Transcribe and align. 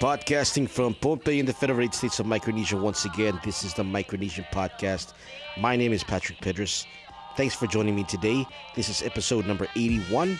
Podcasting 0.00 0.68
from 0.68 0.94
Pohnpei 0.94 1.40
in 1.40 1.46
the 1.46 1.52
Federated 1.52 1.92
States 1.92 2.20
of 2.20 2.26
Micronesia 2.26 2.76
once 2.76 3.04
again. 3.04 3.40
This 3.44 3.64
is 3.64 3.74
the 3.74 3.82
Micronesian 3.82 4.44
Podcast. 4.52 5.12
My 5.58 5.74
name 5.74 5.92
is 5.92 6.04
Patrick 6.04 6.40
Pedras. 6.40 6.86
Thanks 7.36 7.56
for 7.56 7.66
joining 7.66 7.96
me 7.96 8.04
today. 8.04 8.46
This 8.76 8.88
is 8.88 9.02
episode 9.02 9.44
number 9.44 9.66
81, 9.74 10.38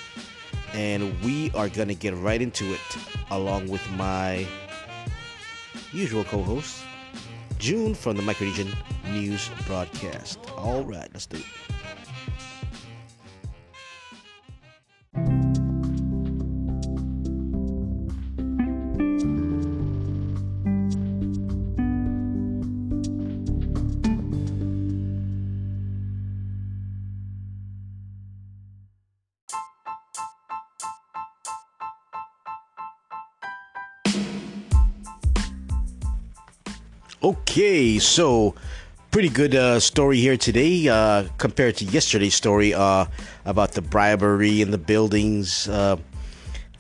and 0.75 1.21
we 1.23 1.51
are 1.57 1.69
going 1.69 1.89
to 1.89 1.97
get 1.97 2.15
right 2.15 2.41
into 2.41 2.73
it 2.73 2.81
along 3.33 3.67
with 3.67 3.83
my 3.95 4.47
usual 5.93 6.23
co 6.23 6.41
host, 6.41 6.85
June 7.59 7.97
from 7.97 8.17
the 8.17 8.23
Micronesian 8.23 8.73
News 9.13 9.51
Broadcast. 9.67 10.39
All 10.57 10.85
right, 10.85 11.11
let's 11.13 11.27
do 11.27 11.39
it. 11.39 11.45
Okay, 37.21 37.99
so 37.99 38.55
pretty 39.11 39.29
good 39.29 39.53
uh, 39.53 39.81
story 39.81 40.19
here 40.19 40.37
today 40.37 40.87
uh, 40.87 41.25
compared 41.37 41.75
to 41.79 41.85
yesterday's 41.85 42.37
story 42.37 42.73
uh, 42.73 43.07
about 43.45 43.73
the 43.73 43.83
bribery 43.83 44.63
in 44.63 44.71
the 44.71 44.79
buildings. 44.79 45.69
Uh, 45.69 45.97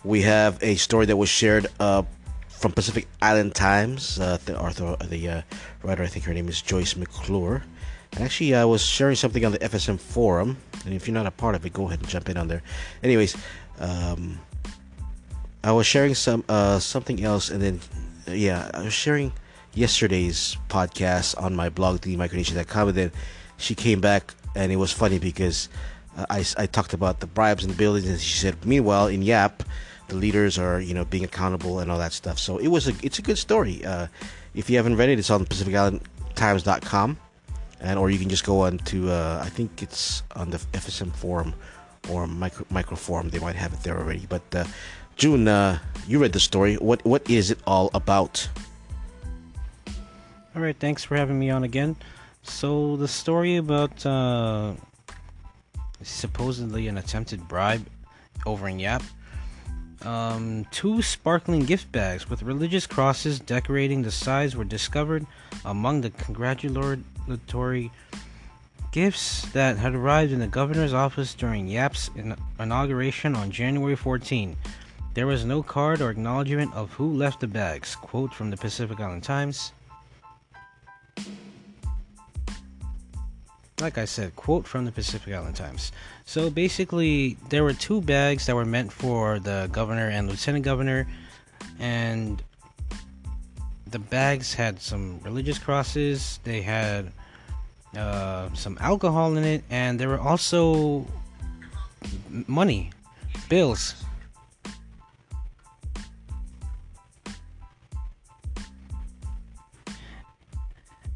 we 0.04 0.22
have 0.22 0.56
a 0.62 0.76
story 0.76 1.06
that 1.06 1.16
was 1.16 1.28
shared 1.28 1.66
uh, 1.80 2.04
from 2.46 2.70
Pacific 2.70 3.08
Island 3.20 3.56
Times. 3.56 4.20
Uh, 4.20 4.38
the 4.44 4.56
author, 4.56 4.94
the 5.06 5.42
writer, 5.82 6.04
I 6.04 6.06
think 6.06 6.24
her 6.26 6.32
name 6.32 6.48
is 6.48 6.62
Joyce 6.62 6.94
McClure. 6.94 7.64
And 8.12 8.22
actually, 8.22 8.54
I 8.54 8.64
was 8.64 8.80
sharing 8.80 9.16
something 9.16 9.44
on 9.44 9.50
the 9.50 9.58
FSM 9.58 9.98
forum, 9.98 10.56
and 10.84 10.94
if 10.94 11.08
you're 11.08 11.14
not 11.14 11.26
a 11.26 11.32
part 11.32 11.56
of 11.56 11.66
it, 11.66 11.72
go 11.72 11.88
ahead 11.88 11.98
and 11.98 12.08
jump 12.08 12.28
in 12.28 12.36
on 12.36 12.46
there. 12.46 12.62
Anyways, 13.02 13.36
um, 13.80 14.38
I 15.64 15.72
was 15.72 15.88
sharing 15.88 16.14
some 16.14 16.44
something 16.78 17.24
else, 17.24 17.50
and 17.50 17.60
then 17.60 17.80
yeah, 18.28 18.70
I 18.72 18.84
was 18.84 18.94
sharing 18.94 19.32
yesterday's 19.74 20.56
podcast 20.68 21.40
on 21.40 21.54
my 21.54 21.68
blog, 21.68 22.00
themicronesia.com, 22.00 22.88
and 22.88 22.96
then 22.96 23.12
she 23.56 23.74
came 23.74 24.00
back, 24.00 24.34
and 24.54 24.72
it 24.72 24.76
was 24.76 24.92
funny 24.92 25.18
because 25.18 25.68
uh, 26.16 26.26
I, 26.30 26.44
I 26.56 26.66
talked 26.66 26.92
about 26.94 27.20
the 27.20 27.26
bribes 27.26 27.64
in 27.64 27.70
the 27.70 27.76
buildings, 27.76 28.08
and 28.08 28.20
she 28.20 28.38
said, 28.38 28.64
meanwhile, 28.64 29.06
in 29.06 29.22
Yap, 29.22 29.62
the 30.08 30.16
leaders 30.16 30.58
are, 30.58 30.80
you 30.80 30.94
know, 30.94 31.04
being 31.04 31.24
accountable 31.24 31.80
and 31.80 31.90
all 31.90 31.98
that 31.98 32.12
stuff. 32.12 32.38
So 32.38 32.58
it 32.58 32.68
was 32.68 32.88
a, 32.88 32.94
it's 33.02 33.18
a 33.18 33.22
good 33.22 33.38
story. 33.38 33.84
Uh, 33.84 34.06
if 34.54 34.70
you 34.70 34.76
haven't 34.76 34.96
read 34.96 35.10
it, 35.10 35.18
it's 35.18 35.30
on 35.30 35.44
Pacific 35.44 35.74
Island 35.74 36.00
PacificIslandTimes.com, 36.34 37.18
and 37.80 37.98
or 37.98 38.10
you 38.10 38.18
can 38.18 38.28
just 38.28 38.44
go 38.44 38.60
on 38.60 38.78
to, 38.78 39.10
uh, 39.10 39.42
I 39.44 39.48
think 39.48 39.82
it's 39.82 40.22
on 40.34 40.50
the 40.50 40.58
FSM 40.72 41.14
forum 41.14 41.54
or 42.10 42.26
micro, 42.26 42.64
micro 42.70 42.96
forum. 42.96 43.30
They 43.30 43.38
might 43.38 43.56
have 43.56 43.72
it 43.72 43.82
there 43.82 43.98
already. 43.98 44.26
But 44.28 44.42
uh, 44.54 44.64
June, 45.16 45.48
uh, 45.48 45.78
you 46.06 46.18
read 46.20 46.32
the 46.32 46.40
story. 46.40 46.76
What 46.76 47.04
what 47.04 47.28
is 47.28 47.50
it 47.50 47.58
all 47.66 47.90
about? 47.94 48.48
All 50.58 50.64
right, 50.64 50.76
thanks 50.76 51.04
for 51.04 51.14
having 51.14 51.38
me 51.38 51.50
on 51.50 51.62
again. 51.62 51.94
So 52.42 52.96
the 52.96 53.06
story 53.06 53.58
about 53.58 54.04
uh, 54.04 54.72
supposedly 56.02 56.88
an 56.88 56.98
attempted 56.98 57.46
bribe 57.46 57.86
over 58.44 58.66
in 58.66 58.80
Yap. 58.80 59.04
Um, 60.02 60.66
two 60.72 61.00
sparkling 61.00 61.60
gift 61.60 61.92
bags 61.92 62.28
with 62.28 62.42
religious 62.42 62.88
crosses 62.88 63.38
decorating 63.38 64.02
the 64.02 64.10
sides 64.10 64.56
were 64.56 64.64
discovered 64.64 65.26
among 65.64 66.00
the 66.00 66.10
congratulatory 66.10 67.92
gifts 68.90 69.42
that 69.52 69.76
had 69.76 69.94
arrived 69.94 70.32
in 70.32 70.40
the 70.40 70.48
governor's 70.48 70.92
office 70.92 71.34
during 71.34 71.68
Yap's 71.68 72.10
in- 72.16 72.36
inauguration 72.58 73.36
on 73.36 73.52
January 73.52 73.94
14. 73.94 74.56
There 75.14 75.28
was 75.28 75.44
no 75.44 75.62
card 75.62 76.00
or 76.00 76.10
acknowledgement 76.10 76.74
of 76.74 76.90
who 76.94 77.14
left 77.14 77.38
the 77.38 77.46
bags. 77.46 77.94
Quote 77.94 78.34
from 78.34 78.50
the 78.50 78.56
Pacific 78.56 78.98
Island 78.98 79.22
Times. 79.22 79.72
Like 83.80 83.98
I 83.98 84.04
said, 84.04 84.34
quote 84.36 84.66
from 84.66 84.84
the 84.84 84.92
Pacific 84.92 85.32
Island 85.32 85.56
Times. 85.56 85.92
So 86.24 86.50
basically, 86.50 87.36
there 87.48 87.62
were 87.62 87.72
two 87.72 88.00
bags 88.00 88.46
that 88.46 88.56
were 88.56 88.64
meant 88.64 88.92
for 88.92 89.38
the 89.38 89.68
governor 89.72 90.08
and 90.08 90.28
lieutenant 90.28 90.64
governor, 90.64 91.06
and 91.78 92.42
the 93.86 93.98
bags 93.98 94.54
had 94.54 94.80
some 94.80 95.20
religious 95.22 95.58
crosses. 95.58 96.40
They 96.44 96.62
had 96.62 97.12
uh, 97.96 98.52
some 98.54 98.76
alcohol 98.80 99.36
in 99.36 99.44
it, 99.44 99.64
and 99.70 99.98
there 99.98 100.08
were 100.08 100.20
also 100.20 101.06
money, 102.46 102.90
bills. 103.48 103.94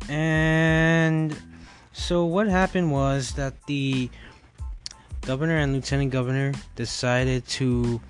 And 0.09 1.35
so 2.03 2.25
what 2.25 2.49
happened 2.49 2.91
was 2.91 3.33
that 3.35 3.55
the 3.67 4.11
governor 5.21 5.59
and 5.59 5.73
lieutenant 5.73 6.11
governor 6.11 6.53
decided 6.75 7.47
to, 7.47 8.01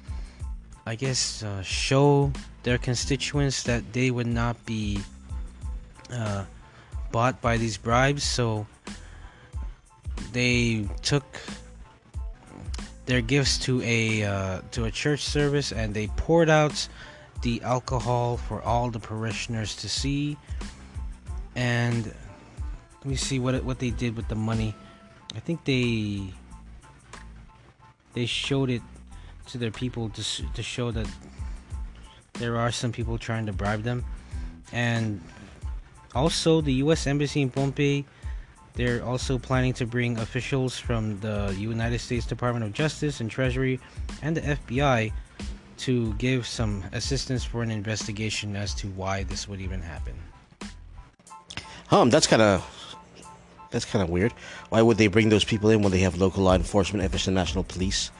I 0.87 0.95
guess, 0.95 1.43
uh, 1.43 1.61
show 1.61 2.33
their 2.63 2.79
constituents 2.79 3.65
that 3.65 3.93
they 3.93 4.11
would 4.11 4.27
not 4.27 4.57
be 4.65 5.01
uh, 6.11 6.45
bought 7.13 7.43
by 7.43 7.59
these 7.59 7.77
bribes. 7.77 8.25
So 8.25 8.67
they 10.33 10.89
took 11.03 11.27
their 13.05 13.21
gifts 13.21 13.59
to 13.59 13.83
a 13.83 14.25
uh, 14.25 14.61
to 14.71 14.85
a 14.85 14.91
church 14.91 15.21
service 15.21 15.71
and 15.71 15.93
they 15.93 16.07
poured 16.17 16.49
out 16.49 16.89
the 17.43 17.61
alcohol 17.61 18.39
for 18.39 18.63
all 18.63 18.89
the 18.89 19.01
parishioners 19.01 19.77
to 19.77 19.89
see 19.89 20.39
and 21.55 22.15
let 23.03 23.11
me 23.11 23.17
see 23.17 23.41
what 23.41 23.65
what 23.65 23.81
they 23.81 23.91
did 23.91 24.15
with 24.15 24.29
the 24.29 24.37
money. 24.37 24.77
I 25.35 25.41
think 25.41 25.65
they 25.65 26.23
they 28.15 28.27
showed 28.27 28.71
it 28.71 28.83
to 29.47 29.59
their 29.59 29.73
people 29.73 30.09
to 30.11 30.23
to 30.55 30.63
show 30.63 30.93
that 30.93 31.09
there 32.35 32.57
are 32.57 32.71
some 32.71 32.93
people 32.93 33.19
trying 33.19 33.47
to 33.47 33.53
bribe 33.53 33.83
them, 33.83 34.05
and 34.71 35.21
also 36.15 36.61
the 36.61 36.75
U.S. 36.85 37.07
Embassy 37.09 37.43
in 37.43 37.51
Pohnpei. 37.51 38.05
They're 38.75 39.05
also 39.05 39.37
planning 39.37 39.75
to 39.75 39.85
bring 39.85 40.17
officials 40.19 40.79
from 40.79 41.19
the 41.21 41.55
United 41.59 41.99
States 41.99 42.25
Department 42.25 42.65
of 42.65 42.73
Justice 42.73 43.21
and 43.21 43.31
Treasury 43.31 43.79
and 44.23 44.35
the 44.35 44.41
FBI 44.41 45.13
to 45.79 46.15
give 46.15 46.47
some 46.47 46.83
assistance 46.93 47.45
for 47.45 47.63
an 47.63 47.71
investigation 47.71 48.57
as 48.57 48.73
to 48.77 48.87
why 48.89 49.25
this 49.25 49.47
would 49.47 49.61
even 49.61 49.83
happen. 49.83 50.15
Um, 51.91 52.09
that's 52.09 52.27
kind 52.27 52.41
of 52.41 52.82
that's 53.73 53.85
kind 53.85 54.03
of 54.03 54.11
weird. 54.11 54.33
Why 54.69 54.83
would 54.83 54.99
they 54.99 55.09
bring 55.09 55.29
those 55.31 55.45
people 55.45 55.71
in 55.71 55.83
when 55.83 55.91
they 55.91 56.01
have 56.01 56.17
local 56.17 56.45
law 56.45 56.55
enforcement, 56.55 57.11
FSM 57.11 57.33
National 57.33 57.65
Police, 57.65 58.11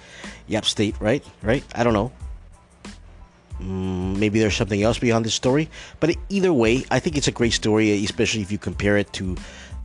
Yap 0.49 0.65
State, 0.65 0.97
right? 1.01 1.25
Right? 1.43 1.65
I 1.75 1.85
don't 1.85 1.93
know. 1.93 2.11
Mm, 3.61 4.19
maybe 4.19 4.41
there's 4.41 4.57
something 4.57 4.83
else 4.83 4.99
beyond 4.99 5.25
this 5.25 5.35
story. 5.35 5.69
But 6.01 6.17
either 6.29 6.53
way, 6.53 6.85
I 6.91 6.99
think 6.99 7.17
it's 7.17 7.29
a 7.29 7.33
great 7.33 7.53
story, 7.53 7.93
especially 8.05 8.43
if 8.43 8.51
you 8.51 8.59
compare 8.59 8.97
it 8.97 9.13
to, 9.15 9.37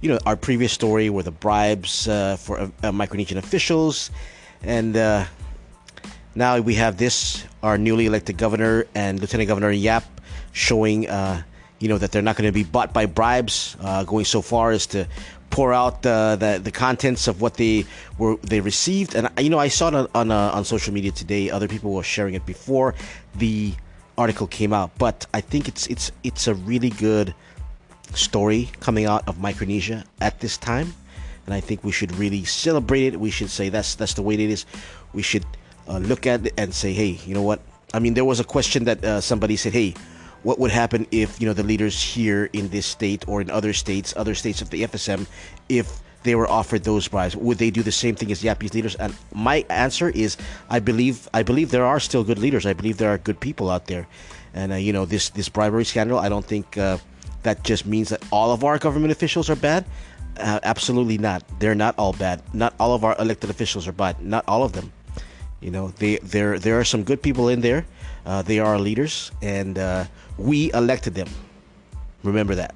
you 0.01 0.09
know, 0.09 0.19
our 0.25 0.35
previous 0.35 0.71
story 0.71 1.09
where 1.09 1.23
the 1.23 1.31
bribes 1.31 2.07
uh, 2.07 2.37
for 2.37 2.59
uh, 2.59 2.63
uh, 2.83 2.91
Micronesian 2.91 3.37
officials, 3.37 4.09
and 4.63 4.97
uh, 4.97 5.25
now 6.33 6.59
we 6.59 6.73
have 6.75 6.97
this 6.97 7.45
our 7.61 7.77
newly 7.77 8.05
elected 8.05 8.37
governor 8.37 8.87
and 8.95 9.19
lieutenant 9.19 9.47
governor 9.47 9.71
Yap 9.71 10.05
showing. 10.53 11.09
Uh, 11.09 11.43
you 11.79 11.87
know 11.87 11.97
that 11.97 12.11
they're 12.11 12.21
not 12.21 12.35
going 12.35 12.47
to 12.47 12.53
be 12.53 12.63
bought 12.63 12.93
by 12.93 13.05
bribes, 13.05 13.77
uh, 13.81 14.03
going 14.03 14.25
so 14.25 14.41
far 14.41 14.71
as 14.71 14.87
to 14.87 15.07
pour 15.49 15.73
out 15.73 16.01
the, 16.01 16.37
the, 16.39 16.59
the 16.59 16.71
contents 16.71 17.27
of 17.27 17.41
what 17.41 17.55
they 17.55 17.85
were 18.17 18.35
they 18.37 18.59
received. 18.59 19.15
And 19.15 19.29
you 19.39 19.49
know, 19.49 19.59
I 19.59 19.67
saw 19.67 19.89
it 19.89 19.93
on 19.93 20.07
on, 20.15 20.31
uh, 20.31 20.51
on 20.53 20.65
social 20.65 20.93
media 20.93 21.11
today. 21.11 21.49
Other 21.49 21.67
people 21.67 21.93
were 21.93 22.03
sharing 22.03 22.33
it 22.33 22.45
before 22.45 22.95
the 23.35 23.73
article 24.17 24.47
came 24.47 24.73
out. 24.73 24.97
But 24.97 25.25
I 25.33 25.41
think 25.41 25.67
it's 25.67 25.87
it's 25.87 26.11
it's 26.23 26.47
a 26.47 26.55
really 26.55 26.89
good 26.89 27.33
story 28.13 28.69
coming 28.79 29.05
out 29.05 29.27
of 29.27 29.39
Micronesia 29.39 30.03
at 30.21 30.39
this 30.39 30.57
time, 30.57 30.93
and 31.45 31.53
I 31.53 31.59
think 31.59 31.83
we 31.83 31.91
should 31.91 32.15
really 32.15 32.43
celebrate 32.43 33.13
it. 33.13 33.19
We 33.19 33.29
should 33.29 33.49
say 33.49 33.69
that's 33.69 33.95
that's 33.95 34.15
the 34.15 34.23
way 34.23 34.35
it 34.35 34.39
is. 34.39 34.65
We 35.13 35.21
should 35.21 35.45
uh, 35.87 35.99
look 35.99 36.25
at 36.25 36.45
it 36.45 36.53
and 36.57 36.73
say, 36.73 36.93
hey, 36.93 37.19
you 37.25 37.33
know 37.33 37.43
what? 37.43 37.61
I 37.93 37.99
mean, 37.99 38.15
there 38.15 38.25
was 38.25 38.39
a 38.39 38.43
question 38.43 38.83
that 38.85 39.03
uh, 39.05 39.21
somebody 39.21 39.55
said, 39.55 39.73
hey 39.73 39.93
what 40.43 40.59
would 40.59 40.71
happen 40.71 41.07
if 41.11 41.39
you 41.41 41.47
know 41.47 41.53
the 41.53 41.63
leaders 41.63 42.01
here 42.01 42.49
in 42.53 42.69
this 42.69 42.85
state 42.85 43.27
or 43.27 43.41
in 43.41 43.49
other 43.49 43.73
states, 43.73 44.13
other 44.17 44.35
states 44.35 44.61
of 44.61 44.69
the 44.69 44.83
FSM, 44.83 45.27
if 45.69 46.01
they 46.23 46.35
were 46.35 46.49
offered 46.49 46.83
those 46.83 47.07
bribes. 47.07 47.35
Would 47.35 47.57
they 47.57 47.71
do 47.71 47.83
the 47.83 47.91
same 47.91 48.15
thing 48.15 48.31
as 48.31 48.43
Yapese 48.43 48.73
leaders? 48.73 48.95
And 48.95 49.15
my 49.33 49.65
answer 49.69 50.09
is, 50.09 50.37
I 50.69 50.79
believe 50.79 51.29
I 51.33 51.43
believe 51.43 51.71
there 51.71 51.85
are 51.85 51.99
still 51.99 52.23
good 52.23 52.39
leaders. 52.39 52.65
I 52.65 52.73
believe 52.73 52.97
there 52.97 53.13
are 53.13 53.17
good 53.17 53.39
people 53.39 53.69
out 53.69 53.87
there, 53.87 54.07
and 54.53 54.73
uh, 54.73 54.75
you 54.75 54.93
know 54.93 55.05
this 55.05 55.29
this 55.29 55.49
bribery 55.49 55.85
scandal. 55.85 56.19
I 56.19 56.29
don't 56.29 56.45
think 56.45 56.77
uh, 56.77 56.97
that 57.43 57.63
just 57.63 57.85
means 57.85 58.09
that 58.09 58.23
all 58.31 58.51
of 58.51 58.63
our 58.63 58.77
government 58.77 59.11
officials 59.11 59.49
are 59.49 59.55
bad. 59.55 59.85
Uh, 60.37 60.59
absolutely 60.63 61.17
not. 61.17 61.43
They're 61.59 61.75
not 61.75 61.95
all 61.97 62.13
bad. 62.13 62.43
Not 62.53 62.73
all 62.79 62.93
of 62.93 63.03
our 63.03 63.15
elected 63.17 63.49
officials 63.49 63.87
are 63.87 63.91
bad. 63.95 64.21
Not 64.21 64.43
all 64.47 64.63
of 64.63 64.73
them. 64.73 64.91
You 65.61 65.71
know, 65.71 65.89
they 65.97 66.17
there 66.17 66.59
there 66.59 66.79
are 66.79 66.83
some 66.83 67.03
good 67.03 67.21
people 67.21 67.49
in 67.49 67.61
there. 67.61 67.85
Uh, 68.25 68.41
they 68.41 68.59
are 68.59 68.77
leaders, 68.77 69.31
and 69.41 69.77
uh, 69.77 70.05
we 70.37 70.71
elected 70.73 71.15
them. 71.15 71.29
Remember 72.23 72.55
that. 72.55 72.75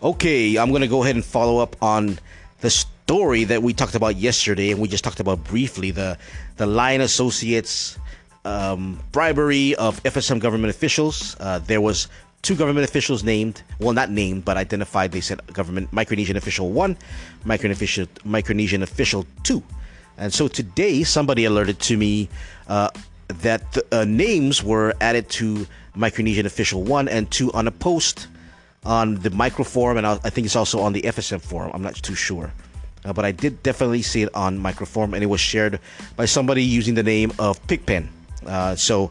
Okay, 0.00 0.56
I'm 0.56 0.68
going 0.70 0.82
to 0.82 0.86
go 0.86 1.02
ahead 1.02 1.16
and 1.16 1.24
follow 1.24 1.58
up 1.58 1.74
on 1.82 2.20
the 2.60 2.70
story 2.70 3.42
that 3.42 3.64
we 3.64 3.72
talked 3.72 3.96
about 3.96 4.14
yesterday, 4.14 4.70
and 4.70 4.80
we 4.80 4.86
just 4.86 5.02
talked 5.02 5.18
about 5.18 5.42
briefly 5.42 5.90
the 5.90 6.16
the 6.56 6.66
Lyon 6.66 7.00
Associates 7.00 7.98
um, 8.44 9.00
bribery 9.10 9.74
of 9.74 10.00
FSM 10.04 10.38
government 10.38 10.70
officials. 10.70 11.36
Uh, 11.40 11.58
there 11.58 11.80
was 11.80 12.06
two 12.42 12.54
government 12.54 12.88
officials 12.88 13.24
named, 13.24 13.62
well, 13.80 13.92
not 13.92 14.08
named, 14.08 14.44
but 14.44 14.56
identified. 14.56 15.10
They 15.10 15.20
said 15.20 15.44
government 15.52 15.90
Micronesian 15.90 16.36
official 16.36 16.70
one, 16.70 16.96
Micronesian 17.44 17.72
official, 17.72 18.06
Micronesian 18.24 18.82
official 18.82 19.26
two, 19.42 19.64
and 20.16 20.32
so 20.32 20.46
today 20.46 21.02
somebody 21.02 21.44
alerted 21.44 21.80
to 21.80 21.96
me 21.96 22.28
uh, 22.68 22.90
that 23.26 23.72
the, 23.72 23.84
uh, 23.90 24.04
names 24.04 24.62
were 24.62 24.94
added 25.00 25.28
to 25.30 25.66
Micronesian 25.96 26.44
official 26.44 26.84
one 26.84 27.08
and 27.08 27.28
two 27.32 27.50
on 27.50 27.66
a 27.66 27.72
post 27.72 28.28
on 28.84 29.16
the 29.16 29.30
micro 29.30 29.64
forum, 29.64 29.98
and 29.98 30.06
I 30.06 30.16
think 30.30 30.46
it's 30.46 30.56
also 30.56 30.80
on 30.80 30.92
the 30.92 31.02
FSM 31.02 31.40
forum. 31.40 31.70
I'm 31.74 31.82
not 31.82 31.96
too 31.96 32.14
sure. 32.14 32.52
Uh, 33.04 33.12
but 33.12 33.24
I 33.24 33.32
did 33.32 33.62
definitely 33.62 34.02
see 34.02 34.22
it 34.22 34.34
on 34.34 34.58
micro 34.58 34.86
forum, 34.86 35.14
and 35.14 35.22
it 35.22 35.26
was 35.26 35.40
shared 35.40 35.80
by 36.16 36.24
somebody 36.24 36.62
using 36.62 36.94
the 36.94 37.02
name 37.02 37.32
of 37.38 37.64
Pigpen. 37.66 38.08
Uh, 38.46 38.74
so 38.74 39.10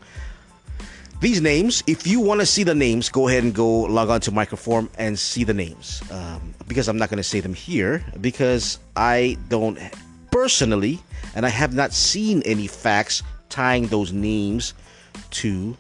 these 1.20 1.42
names, 1.42 1.84
if 1.88 2.06
you 2.06 2.20
want 2.20 2.42
to 2.42 2.46
see 2.46 2.64
the 2.64 2.76
names, 2.76 3.10
go 3.10 3.28
ahead 3.28 3.44
and 3.44 3.54
go 3.54 3.82
log 3.82 4.10
on 4.10 4.22
to 4.22 4.32
micro 4.32 4.58
forum 4.58 4.90
and 4.98 5.18
see 5.18 5.44
the 5.44 5.54
names. 5.54 6.02
Um, 6.12 6.54
because 6.68 6.88
I'm 6.88 6.98
not 6.98 7.10
going 7.10 7.18
to 7.18 7.24
say 7.24 7.40
them 7.40 7.54
here 7.54 8.04
because 8.22 8.80
I 8.96 9.38
don't 9.50 9.80
personally, 10.32 11.00
and 11.36 11.46
I 11.46 11.50
have 11.50 11.74
not 11.74 11.94
seen 11.94 12.42
any 12.44 12.68
facts 12.68 13.24
tying 13.50 13.88
those 13.88 14.12
names 14.12 14.74
to 15.32 15.76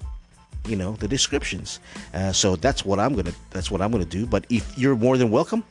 you 0.68 0.76
know 0.76 0.94
the 0.94 1.08
descriptions. 1.08 1.80
Uh, 2.14 2.32
so 2.32 2.56
that's 2.56 2.86
what 2.86 3.00
I'm 3.00 3.16
gonna 3.16 3.34
that's 3.52 3.72
what 3.72 3.82
I'm 3.82 3.92
gonna 3.92 4.06
do. 4.06 4.26
But 4.26 4.46
if 4.50 4.78
you're 4.78 4.96
more 4.96 5.18
than 5.18 5.32
welcome, 5.32 5.64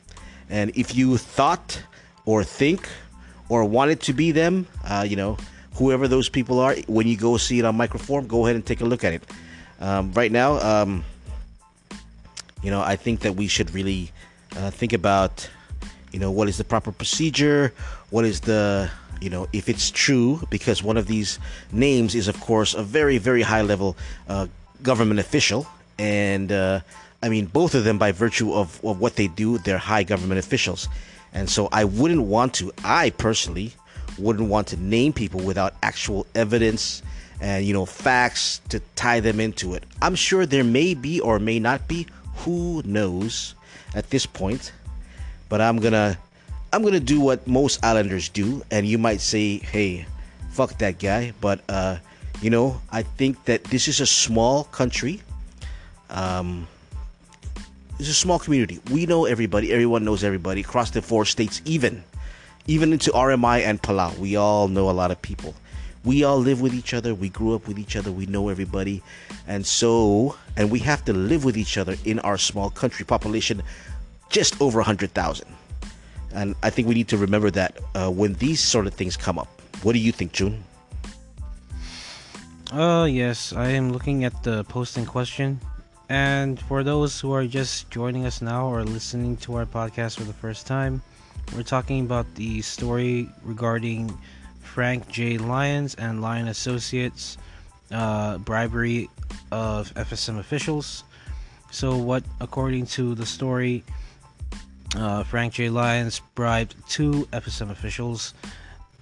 and 0.49 0.71
if 0.75 0.95
you 0.95 1.17
thought 1.17 1.81
or 2.25 2.43
think 2.43 2.89
or 3.49 3.63
wanted 3.65 4.01
to 4.01 4.13
be 4.13 4.31
them, 4.31 4.67
uh, 4.85 5.05
you 5.07 5.15
know 5.15 5.37
whoever 5.75 6.07
those 6.07 6.27
people 6.27 6.59
are, 6.59 6.75
when 6.87 7.07
you 7.07 7.15
go 7.15 7.37
see 7.37 7.59
it 7.59 7.65
on 7.65 7.75
micro 7.75 7.99
forum, 7.99 8.27
go 8.27 8.45
ahead 8.45 8.55
and 8.55 8.65
take 8.65 8.81
a 8.81 8.85
look 8.85 9.03
at 9.03 9.13
it. 9.13 9.23
Um, 9.79 10.11
right 10.13 10.31
now, 10.31 10.59
um, 10.59 11.03
you 12.63 12.71
know 12.71 12.81
I 12.81 12.95
think 12.95 13.21
that 13.21 13.35
we 13.35 13.47
should 13.47 13.73
really 13.73 14.11
uh, 14.55 14.71
think 14.71 14.93
about 14.93 15.47
you 16.11 16.19
know 16.19 16.31
what 16.31 16.47
is 16.47 16.57
the 16.57 16.63
proper 16.63 16.91
procedure, 16.91 17.73
what 18.09 18.25
is 18.25 18.41
the 18.41 18.89
you 19.21 19.29
know 19.29 19.47
if 19.53 19.69
it's 19.69 19.89
true 19.89 20.41
because 20.49 20.83
one 20.83 20.97
of 20.97 21.07
these 21.07 21.39
names 21.71 22.15
is 22.15 22.27
of 22.27 22.39
course 22.39 22.73
a 22.73 22.83
very 22.83 23.17
very 23.17 23.41
high 23.41 23.61
level 23.61 23.97
uh, 24.27 24.47
government 24.83 25.19
official, 25.19 25.67
and 25.99 26.51
uh, 26.51 26.81
I 27.21 27.29
mean 27.29 27.45
both 27.45 27.75
of 27.75 27.83
them 27.83 27.97
by 27.97 28.11
virtue 28.11 28.53
of, 28.53 28.83
of 28.83 28.99
what 28.99 29.15
they 29.15 29.27
do, 29.27 29.57
they're 29.59 29.77
high 29.77 30.03
government 30.03 30.39
officials, 30.39 30.87
and 31.33 31.49
so 31.49 31.69
I 31.71 31.83
wouldn't 31.83 32.23
want 32.23 32.53
to. 32.55 32.71
I 32.83 33.11
personally 33.11 33.73
wouldn't 34.17 34.49
want 34.49 34.67
to 34.67 34.77
name 34.77 35.13
people 35.13 35.41
without 35.41 35.75
actual 35.83 36.25
evidence 36.33 37.03
and 37.39 37.65
you 37.65 37.73
know 37.73 37.85
facts 37.85 38.61
to 38.69 38.79
tie 38.95 39.19
them 39.19 39.39
into 39.39 39.73
it. 39.73 39.83
I'm 40.01 40.15
sure 40.15 40.45
there 40.45 40.63
may 40.63 40.93
be 40.93 41.19
or 41.19 41.39
may 41.39 41.59
not 41.59 41.87
be. 41.87 42.07
Who 42.45 42.81
knows 42.85 43.55
at 43.95 44.09
this 44.09 44.25
point? 44.25 44.71
But 45.49 45.61
I'm 45.61 45.77
gonna 45.77 46.17
I'm 46.73 46.83
gonna 46.83 46.99
do 46.99 47.19
what 47.19 47.47
most 47.47 47.83
islanders 47.83 48.29
do, 48.29 48.63
and 48.71 48.85
you 48.85 48.97
might 48.97 49.21
say, 49.21 49.57
"Hey, 49.57 50.05
fuck 50.51 50.77
that 50.79 50.99
guy," 50.99 51.33
but 51.39 51.61
uh, 51.69 51.97
you 52.41 52.49
know, 52.49 52.79
I 52.91 53.03
think 53.03 53.45
that 53.45 53.63
this 53.65 53.87
is 53.87 53.99
a 53.99 54.05
small 54.05 54.65
country. 54.65 55.21
Um, 56.09 56.67
it's 57.99 58.09
a 58.09 58.13
small 58.13 58.37
community. 58.37 58.79
We 58.91 59.05
know 59.05 59.25
everybody. 59.25 59.73
Everyone 59.73 60.05
knows 60.05 60.23
everybody 60.23 60.61
across 60.61 60.91
the 60.91 61.01
four 61.01 61.25
states, 61.25 61.61
even 61.65 62.03
even 62.67 62.93
into 62.93 63.11
RMI 63.11 63.61
and 63.61 63.81
Palau. 63.81 64.17
We 64.19 64.35
all 64.35 64.67
know 64.67 64.89
a 64.89 64.91
lot 64.91 65.09
of 65.09 65.21
people. 65.21 65.55
We 66.03 66.23
all 66.23 66.37
live 66.37 66.61
with 66.61 66.73
each 66.73 66.93
other. 66.93 67.15
We 67.15 67.29
grew 67.29 67.55
up 67.55 67.67
with 67.67 67.79
each 67.79 67.95
other. 67.95 68.11
We 68.11 68.27
know 68.27 68.49
everybody, 68.49 69.01
and 69.47 69.65
so 69.65 70.35
and 70.55 70.69
we 70.69 70.79
have 70.79 71.03
to 71.05 71.13
live 71.13 71.43
with 71.43 71.57
each 71.57 71.77
other 71.77 71.95
in 72.05 72.19
our 72.19 72.37
small 72.37 72.69
country 72.69 73.03
population, 73.03 73.63
just 74.29 74.61
over 74.61 74.81
hundred 74.81 75.13
thousand. 75.13 75.47
And 76.33 76.55
I 76.61 76.69
think 76.69 76.87
we 76.87 76.93
need 76.93 77.07
to 77.07 77.17
remember 77.17 77.49
that 77.51 77.79
uh, 77.95 78.11
when 78.11 78.33
these 78.35 78.59
sort 78.59 78.85
of 78.85 78.93
things 78.93 79.17
come 79.17 79.39
up. 79.39 79.47
What 79.81 79.93
do 79.93 79.99
you 79.99 80.11
think, 80.11 80.33
June? 80.33 80.63
Uh, 82.71 83.07
yes, 83.09 83.53
I 83.53 83.69
am 83.69 83.93
looking 83.93 84.25
at 84.25 84.43
the 84.43 84.65
post 84.65 84.97
in 84.97 85.05
question. 85.05 85.61
And 86.09 86.59
for 86.59 86.83
those 86.83 87.19
who 87.19 87.31
are 87.31 87.47
just 87.47 87.89
joining 87.89 88.25
us 88.25 88.41
now 88.41 88.67
or 88.67 88.83
listening 88.83 89.37
to 89.37 89.55
our 89.55 89.65
podcast 89.65 90.17
for 90.17 90.25
the 90.25 90.33
first 90.33 90.67
time, 90.67 91.01
we're 91.55 91.63
talking 91.63 92.01
about 92.01 92.25
the 92.35 92.61
story 92.61 93.29
regarding 93.43 94.11
Frank 94.59 95.07
J. 95.07 95.37
Lyons 95.37 95.95
and 95.95 96.21
Lyon 96.21 96.49
Associates 96.49 97.37
uh, 97.91 98.37
bribery 98.39 99.09
of 99.49 99.93
FSM 99.93 100.37
officials. 100.37 101.05
So, 101.71 101.95
what, 101.95 102.23
according 102.41 102.87
to 102.97 103.15
the 103.15 103.25
story, 103.25 103.85
uh, 104.97 105.23
Frank 105.23 105.53
J. 105.53 105.69
Lyons 105.69 106.21
bribed 106.35 106.75
two 106.89 107.29
FSM 107.31 107.71
officials 107.71 108.33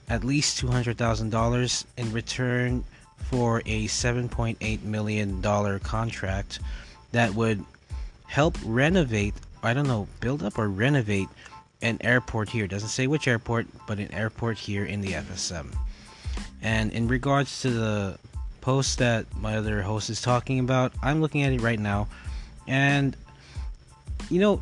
at 0.08 0.24
least 0.24 0.62
$200,000 0.62 1.86
in 1.98 2.12
return 2.12 2.84
for 3.18 3.62
a 3.66 3.86
$7.8 3.86 4.84
million 4.84 5.80
contract 5.80 6.60
that 7.12 7.34
would 7.34 7.64
help 8.28 8.58
renovate, 8.64 9.34
I 9.64 9.74
don't 9.74 9.88
know, 9.88 10.08
build 10.20 10.44
up 10.44 10.58
or 10.60 10.68
renovate 10.68 11.28
an 11.82 11.98
airport 12.02 12.50
here. 12.50 12.66
It 12.66 12.72
doesn't 12.72 12.90
say 12.90 13.08
which 13.08 13.28
airport, 13.28 13.68
but 13.88 14.00
an 14.00 14.14
airport 14.14 14.58
here 14.58 14.86
in 14.86 15.02
the 15.02 15.14
FSM. 15.14 15.74
And 16.62 16.92
in 16.92 17.08
regards 17.08 17.62
to 17.62 17.70
the 17.70 18.20
post 18.62 18.98
that 19.00 19.26
my 19.38 19.58
other 19.58 19.82
host 19.82 20.10
is 20.10 20.22
talking 20.22 20.60
about, 20.60 20.94
I'm 21.02 21.22
looking 21.22 21.44
at 21.44 21.54
it 21.54 21.62
right 21.62 21.80
now. 21.80 22.08
And, 22.68 23.16
you 24.30 24.40
know, 24.40 24.62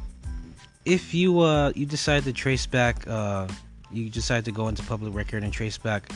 if 0.85 1.13
you 1.13 1.39
uh, 1.39 1.71
you 1.75 1.85
decide 1.85 2.23
to 2.23 2.33
trace 2.33 2.65
back, 2.65 3.07
uh, 3.07 3.47
you 3.91 4.09
decide 4.09 4.45
to 4.45 4.51
go 4.51 4.67
into 4.67 4.83
public 4.83 5.13
record 5.13 5.43
and 5.43 5.53
trace 5.53 5.77
back 5.77 6.11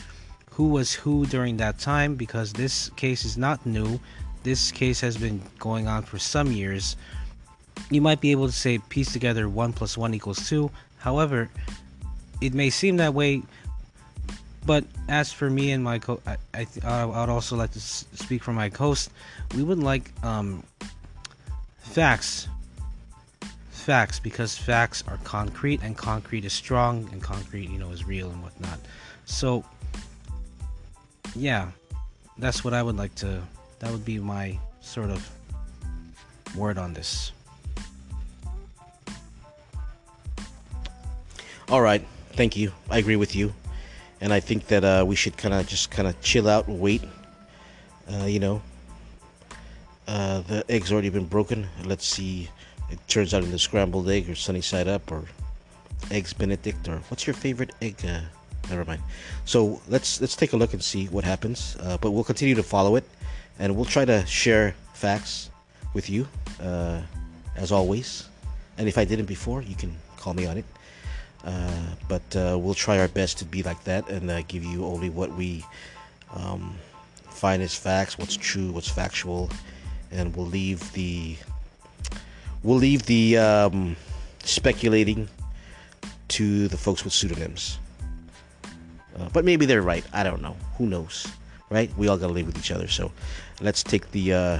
who 0.57 0.69
was 0.69 0.91
who 0.91 1.23
during 1.27 1.57
that 1.57 1.77
time 1.77 2.15
because 2.15 2.51
this 2.51 2.89
case 2.95 3.23
is 3.23 3.37
not 3.37 3.63
new. 3.63 3.99
This 4.41 4.71
case 4.71 4.99
has 5.01 5.15
been 5.15 5.39
going 5.59 5.87
on 5.87 6.01
for 6.01 6.17
some 6.17 6.51
years. 6.51 6.95
You 7.91 8.01
might 8.01 8.21
be 8.21 8.31
able 8.31 8.47
to 8.47 8.51
say 8.51 8.79
piece 8.89 9.13
together 9.13 9.47
1 9.47 9.73
plus 9.73 9.99
1 9.99 10.15
equals 10.15 10.49
2. 10.49 10.71
However, 10.97 11.47
it 12.41 12.55
may 12.55 12.71
seem 12.71 12.97
that 12.97 13.13
way, 13.13 13.43
but 14.65 14.83
as 15.07 15.31
for 15.31 15.47
me 15.47 15.73
and 15.73 15.83
my 15.83 15.99
co, 15.99 16.19
I, 16.25 16.37
I 16.55 16.65
I'd 16.83 17.29
also 17.29 17.55
like 17.55 17.73
to 17.73 17.79
speak 17.79 18.43
for 18.43 18.51
my 18.51 18.71
host. 18.75 19.11
We 19.55 19.61
would 19.61 19.77
like 19.77 20.11
um, 20.23 20.63
facts, 21.77 22.47
facts, 23.69 24.19
because 24.19 24.57
facts 24.57 25.03
are 25.07 25.19
concrete, 25.23 25.81
and 25.83 25.95
concrete 25.95 26.45
is 26.45 26.53
strong, 26.53 27.07
and 27.11 27.21
concrete, 27.21 27.69
you 27.69 27.77
know, 27.77 27.91
is 27.91 28.07
real 28.07 28.31
and 28.31 28.41
whatnot. 28.41 28.79
So 29.25 29.63
yeah, 31.37 31.71
that's 32.37 32.63
what 32.63 32.73
I 32.73 32.81
would 32.83 32.97
like 32.97 33.13
to. 33.15 33.41
That 33.79 33.91
would 33.91 34.03
be 34.03 34.19
my 34.19 34.59
sort 34.81 35.09
of 35.09 35.29
word 36.55 36.77
on 36.77 36.93
this. 36.93 37.31
All 41.69 41.81
right, 41.81 42.05
thank 42.33 42.55
you. 42.55 42.71
I 42.89 42.97
agree 42.97 43.17
with 43.17 43.35
you, 43.35 43.53
and 44.21 44.33
I 44.33 44.39
think 44.39 44.67
that 44.67 44.83
uh, 44.83 45.03
we 45.05 45.15
should 45.15 45.37
kind 45.37 45.53
of 45.53 45.67
just 45.67 45.91
kind 45.91 46.07
of 46.07 46.19
chill 46.21 46.47
out 46.47 46.67
and 46.67 46.79
wait. 46.79 47.03
Uh, 48.11 48.25
you 48.25 48.39
know, 48.39 48.61
Uh, 50.07 50.39
the 50.47 50.63
egg's 50.71 50.91
already 50.91 51.09
been 51.09 51.27
broken. 51.27 51.67
Let's 51.83 52.07
see. 52.07 52.47
It 52.89 52.99
turns 53.09 53.33
out 53.33 53.43
into 53.43 53.59
scrambled 53.59 54.07
egg 54.07 54.29
or 54.29 54.35
sunny 54.35 54.61
side 54.61 54.87
up 54.87 55.11
or 55.11 55.27
eggs 56.09 56.31
Benedict 56.31 56.87
or 56.87 57.03
what's 57.09 57.27
your 57.27 57.33
favorite 57.33 57.75
egg? 57.81 57.99
Never 58.69 58.85
mind. 58.85 59.01
So 59.45 59.81
let's 59.87 60.19
let's 60.19 60.35
take 60.35 60.53
a 60.53 60.57
look 60.57 60.73
and 60.73 60.83
see 60.83 61.05
what 61.07 61.23
happens. 61.23 61.77
Uh, 61.79 61.97
but 61.97 62.11
we'll 62.11 62.23
continue 62.23 62.55
to 62.55 62.63
follow 62.63 62.95
it, 62.95 63.05
and 63.59 63.75
we'll 63.75 63.85
try 63.85 64.05
to 64.05 64.25
share 64.25 64.75
facts 64.93 65.49
with 65.93 66.09
you 66.09 66.27
uh, 66.61 67.01
as 67.55 67.71
always. 67.71 68.27
And 68.77 68.87
if 68.87 68.97
I 68.97 69.05
didn't 69.05 69.25
before, 69.25 69.61
you 69.61 69.75
can 69.75 69.95
call 70.17 70.33
me 70.33 70.45
on 70.45 70.57
it. 70.57 70.65
Uh, 71.43 71.95
but 72.07 72.35
uh, 72.35 72.57
we'll 72.59 72.73
try 72.73 72.99
our 72.99 73.07
best 73.07 73.37
to 73.39 73.45
be 73.45 73.63
like 73.63 73.81
that 73.85 74.09
and 74.09 74.29
uh, 74.29 74.41
give 74.47 74.63
you 74.63 74.85
only 74.85 75.09
what 75.09 75.31
we 75.33 75.63
um, 76.35 76.75
find 77.29 77.61
as 77.61 77.73
facts, 77.73 78.17
what's 78.17 78.35
true, 78.35 78.71
what's 78.71 78.89
factual, 78.89 79.49
and 80.11 80.35
we'll 80.35 80.45
leave 80.45 80.91
the 80.93 81.37
we'll 82.63 82.77
leave 82.77 83.05
the 83.05 83.37
um, 83.37 83.95
speculating 84.43 85.29
to 86.27 86.67
the 86.67 86.77
folks 86.77 87.03
with 87.03 87.13
pseudonyms. 87.13 87.79
Uh, 89.19 89.29
but 89.33 89.45
maybe 89.45 89.65
they're 89.65 89.81
right. 89.81 90.05
I 90.13 90.23
don't 90.23 90.41
know. 90.41 90.55
Who 90.77 90.85
knows, 90.85 91.27
right? 91.69 91.89
We 91.97 92.07
all 92.07 92.17
gotta 92.17 92.33
live 92.33 92.45
with 92.45 92.57
each 92.57 92.71
other. 92.71 92.87
So 92.87 93.11
let's 93.61 93.83
take 93.83 94.11
the 94.11 94.33
uh, 94.33 94.59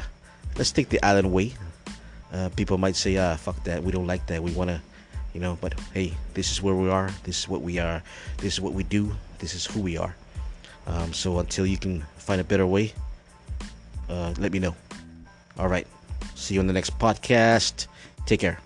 let's 0.58 0.72
take 0.72 0.90
the 0.90 1.02
island 1.04 1.32
way. 1.32 1.54
Uh, 2.34 2.50
people 2.56 2.78
might 2.78 2.96
say, 2.96 3.18
"Ah, 3.18 3.36
fuck 3.36 3.64
that. 3.64 3.84
We 3.84 3.92
don't 3.92 4.08
like 4.08 4.26
that. 4.28 4.42
We 4.42 4.52
wanna." 4.52 4.82
You 5.34 5.42
know, 5.42 5.58
but 5.62 5.78
hey, 5.94 6.14
this 6.34 6.52
is 6.52 6.64
where 6.64 6.74
we 6.74 6.90
are. 6.90 7.12
This 7.24 7.38
is 7.38 7.48
what 7.48 7.62
we 7.62 7.78
are. 7.78 8.02
This 8.38 8.54
is 8.54 8.62
what 8.62 8.74
we 8.74 8.82
do. 8.82 9.14
This 9.38 9.54
is 9.54 9.66
who 9.66 9.82
we 9.82 9.96
are. 9.98 10.16
Um, 10.88 11.14
so 11.14 11.38
until 11.38 11.68
you 11.68 11.78
can 11.78 12.02
find 12.18 12.42
a 12.42 12.44
better 12.44 12.66
way, 12.66 12.94
uh, 14.10 14.34
let 14.40 14.52
me 14.52 14.58
know. 14.58 14.76
All 15.60 15.68
right. 15.68 15.86
See 16.34 16.56
you 16.56 16.60
on 16.60 16.68
the 16.68 16.74
next 16.74 16.98
podcast. 16.98 17.86
Take 18.26 18.40
care. 18.40 18.58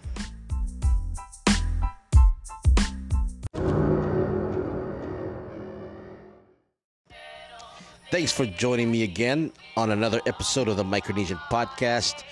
Thanks 8.22 8.32
for 8.32 8.46
joining 8.46 8.92
me 8.92 9.02
again 9.02 9.52
on 9.76 9.90
another 9.90 10.22
episode 10.28 10.68
of 10.68 10.78
the 10.78 10.84
Micronesian 10.84 11.40
Podcast. 11.50 12.24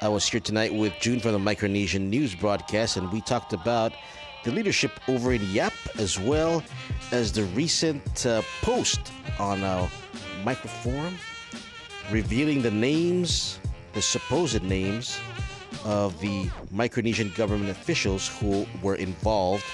I 0.00 0.08
was 0.08 0.26
here 0.26 0.40
tonight 0.40 0.74
with 0.74 0.94
June 0.98 1.20
from 1.20 1.30
the 1.30 1.38
Micronesian 1.38 2.08
News 2.08 2.34
Broadcast, 2.34 2.96
and 2.96 3.08
we 3.12 3.20
talked 3.20 3.52
about 3.52 3.92
the 4.42 4.50
leadership 4.50 4.90
over 5.06 5.32
in 5.32 5.40
YAP 5.52 5.74
as 5.96 6.18
well 6.18 6.60
as 7.12 7.30
the 7.30 7.44
recent 7.54 8.26
uh, 8.26 8.42
post 8.62 9.12
on 9.38 9.62
our 9.62 9.88
microforum 10.42 11.14
revealing 12.10 12.60
the 12.60 12.72
names, 12.72 13.60
the 13.92 14.02
supposed 14.02 14.60
names 14.64 15.20
of 15.84 16.20
the 16.20 16.46
Micronesian 16.74 17.32
government 17.36 17.70
officials 17.70 18.26
who 18.40 18.66
were 18.82 18.96
involved 18.96 19.64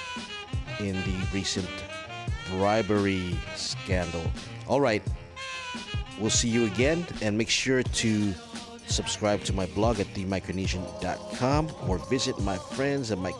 in 0.78 0.94
the 0.94 1.26
recent 1.32 1.70
bribery 2.50 3.34
scandal. 3.56 4.22
All 4.66 4.82
right, 4.82 5.02
we'll 6.20 6.30
see 6.30 6.48
you 6.48 6.66
again, 6.66 7.06
and 7.22 7.36
make 7.36 7.50
sure 7.50 7.82
to 7.82 8.34
subscribe 8.86 9.44
to 9.44 9.52
my 9.52 9.66
blog 9.66 10.00
at 10.00 10.06
themicronesian.com 10.14 11.70
or 11.86 11.98
visit 12.10 12.38
my 12.40 12.56
friends 12.56 13.10
at 13.10 13.18
my 13.18 13.32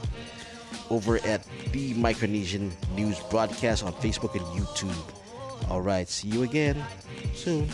over 0.91 1.17
at 1.25 1.47
the 1.73 1.95
Micronesian 1.95 2.71
News 2.95 3.19
Broadcast 3.31 3.85
on 3.85 3.93
Facebook 3.95 4.35
and 4.35 4.45
YouTube. 4.59 5.71
All 5.71 5.81
right, 5.81 6.09
see 6.09 6.29
you 6.29 6.43
again 6.43 6.83
soon. 7.35 7.69